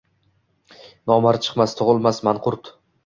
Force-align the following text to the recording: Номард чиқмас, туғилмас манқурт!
Номард 1.11 1.45
чиқмас, 1.49 1.77
туғилмас 1.83 2.23
манқурт! 2.29 2.73